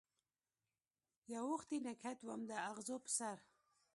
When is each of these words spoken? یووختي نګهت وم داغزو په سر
یووختي 1.33 1.77
نګهت 1.85 2.19
وم 2.23 2.41
داغزو 2.49 2.95
په 3.03 3.09
سر 3.17 3.37